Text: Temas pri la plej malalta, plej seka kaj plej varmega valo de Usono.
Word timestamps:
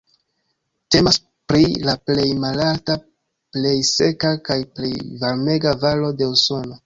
Temas 0.93 1.19
pri 1.51 1.65
la 1.89 1.93
plej 2.09 2.25
malalta, 2.45 2.95
plej 3.57 3.75
seka 3.91 4.33
kaj 4.49 4.59
plej 4.79 4.93
varmega 5.25 5.75
valo 5.87 6.13
de 6.23 6.31
Usono. 6.39 6.79